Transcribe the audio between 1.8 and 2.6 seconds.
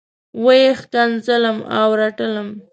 رټلم.